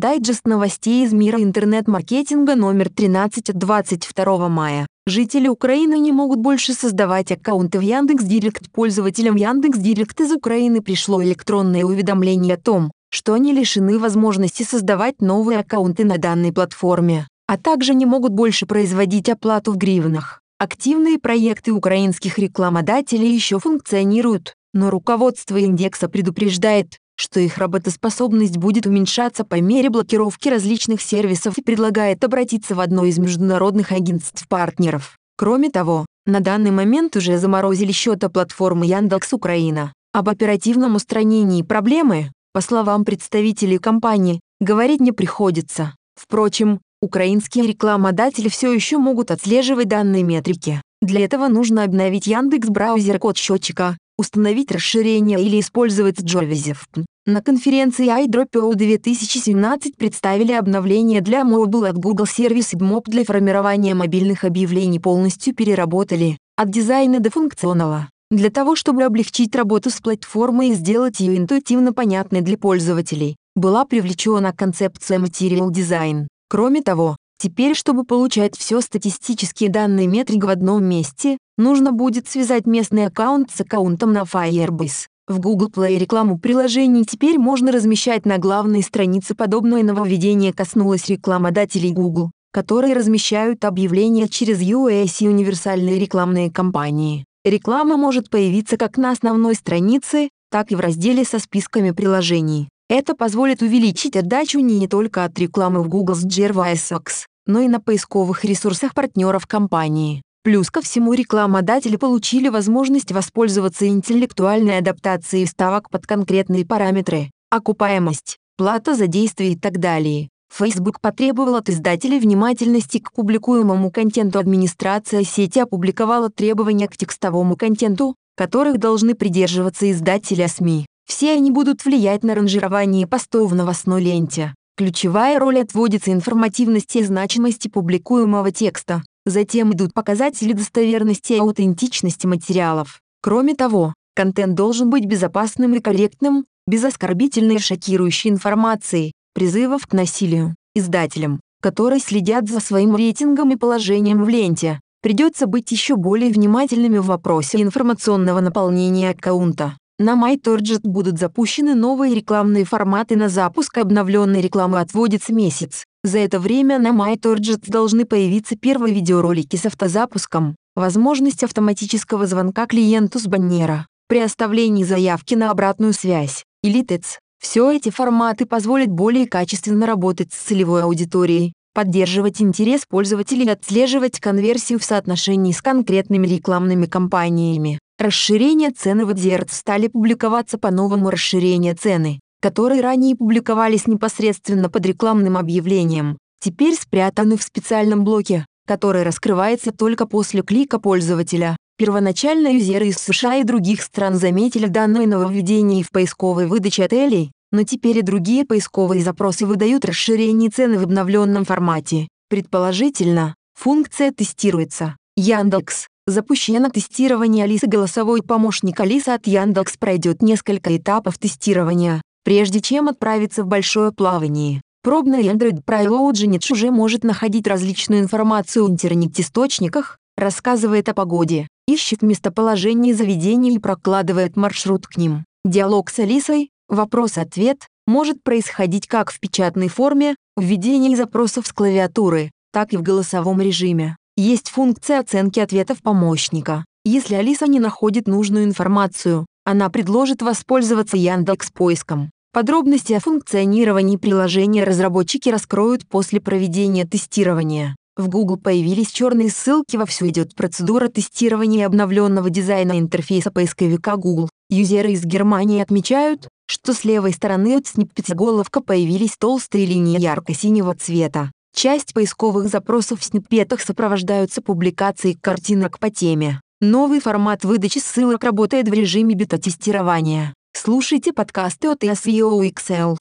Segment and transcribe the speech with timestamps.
[0.00, 4.86] Дайджест новостей из мира интернет-маркетинга номер 13 от 22 мая.
[5.04, 8.72] Жители Украины не могут больше создавать аккаунты в Яндекс.Директ.
[8.72, 15.58] Пользователям Яндекс.Директ из Украины пришло электронное уведомление о том, что они лишены возможности создавать новые
[15.58, 20.40] аккаунты на данной платформе, а также не могут больше производить оплату в гривнах.
[20.58, 29.44] Активные проекты украинских рекламодателей еще функционируют, но руководство индекса предупреждает, что их работоспособность будет уменьшаться
[29.44, 35.18] по мере блокировки различных сервисов и предлагает обратиться в одно из международных агентств-партнеров.
[35.36, 39.92] Кроме того, на данный момент уже заморозили счета платформы Яндекс Украина.
[40.14, 45.94] Об оперативном устранении проблемы, по словам представителей компании, говорить не приходится.
[46.14, 50.80] Впрочем, украинские рекламодатели все еще могут отслеживать данные метрики.
[51.02, 56.86] Для этого нужно обновить Яндекс браузер код счетчика, установить расширение или использовать Джовизев.
[57.26, 64.44] На конференции iDropio 2017 представили обновление для Mobile от Google сервис IDMOB для формирования мобильных
[64.44, 68.08] объявлений полностью переработали, от дизайна до функционала.
[68.30, 73.84] Для того, чтобы облегчить работу с платформой и сделать ее интуитивно понятной для пользователей, была
[73.84, 76.26] привлечена концепция Material Design.
[76.48, 82.66] Кроме того, Теперь, чтобы получать все статистические данные метрик в одном месте, нужно будет связать
[82.66, 85.06] местный аккаунт с аккаунтом на Firebase.
[85.30, 89.36] В Google Play рекламу приложений теперь можно размещать на главной странице.
[89.36, 97.26] Подобное нововведение коснулось рекламодателей Google, которые размещают объявления через UAS и универсальные рекламные кампании.
[97.44, 102.68] Реклама может появиться как на основной странице, так и в разделе со списками приложений.
[102.88, 107.78] Это позволит увеличить отдачу не только от рекламы в Google с GRVSX, но и на
[107.78, 110.22] поисковых ресурсах партнеров компании.
[110.42, 118.94] Плюс ко всему рекламодатели получили возможность воспользоваться интеллектуальной адаптацией ставок под конкретные параметры, окупаемость, плата
[118.94, 120.30] за действие и так далее.
[120.50, 124.38] Facebook потребовал от издателей внимательности к публикуемому контенту.
[124.38, 130.86] Администрация сети опубликовала требования к текстовому контенту, которых должны придерживаться издатели СМИ.
[131.06, 134.54] Все они будут влиять на ранжирование постов в новостной ленте.
[134.76, 139.02] Ключевая роль отводится информативности и значимости публикуемого текста.
[139.26, 143.00] Затем идут показатели достоверности и аутентичности материалов.
[143.22, 149.92] Кроме того, контент должен быть безопасным и корректным, без оскорбительной и шокирующей информации, призывов к
[149.92, 150.54] насилию.
[150.74, 156.98] Издателям, которые следят за своим рейтингом и положением в ленте, придется быть еще более внимательными
[156.98, 159.76] в вопросе информационного наполнения аккаунта.
[160.02, 165.84] На MyTorget будут запущены новые рекламные форматы на запуск обновленной рекламы отводится месяц.
[166.02, 173.18] За это время на MyTorget должны появиться первые видеоролики с автозапуском, возможность автоматического звонка клиенту
[173.18, 177.18] с баннера, при оставлении заявки на обратную связь, или ТЭЦ.
[177.38, 184.18] Все эти форматы позволят более качественно работать с целевой аудиторией, поддерживать интерес пользователей и отслеживать
[184.18, 187.78] конверсию в соотношении с конкретными рекламными кампаниями.
[188.00, 195.36] Расширение цены в Эдзерт стали публиковаться по-новому расширение цены, которые ранее публиковались непосредственно под рекламным
[195.36, 201.58] объявлением, теперь спрятаны в специальном блоке, который раскрывается только после клика пользователя.
[201.76, 207.64] Первоначально юзеры из США и других стран заметили данное нововведение в поисковой выдаче отелей, но
[207.64, 212.08] теперь и другие поисковые запросы выдают расширение цены в обновленном формате.
[212.30, 214.96] Предположительно, функция тестируется.
[215.16, 222.88] Яндекс, Запущено тестирование Алисы голосовой помощник Алиса от Яндекс пройдет несколько этапов тестирования, прежде чем
[222.88, 224.60] отправиться в большое плавание.
[224.82, 232.92] Пробный Android Prilogenich уже может находить различную информацию в интернет-источниках, рассказывает о погоде, ищет местоположение
[232.92, 235.24] заведений и прокладывает маршрут к ним.
[235.44, 242.72] Диалог с Алисой, вопрос-ответ, может происходить как в печатной форме, введении запросов с клавиатуры, так
[242.72, 243.96] и в голосовом режиме.
[244.22, 246.66] Есть функция оценки ответов помощника.
[246.84, 252.10] Если Алиса не находит нужную информацию, она предложит воспользоваться Яндекс поиском.
[252.30, 257.76] Подробности о функционировании приложения разработчики раскроют после проведения тестирования.
[257.96, 264.28] В Google появились черные ссылки, вовсю идет процедура тестирования обновленного дизайна интерфейса поисковика Google.
[264.50, 270.74] Юзеры из Германии отмечают, что с левой стороны от сниппет заголовка появились толстые линии ярко-синего
[270.74, 271.30] цвета.
[271.54, 276.40] Часть поисковых запросов в сниппетах сопровождаются публикацией картинок по теме.
[276.60, 280.34] Новый формат выдачи ссылок работает в режиме бета-тестирования.
[280.52, 282.96] Слушайте подкасты от SEO XL.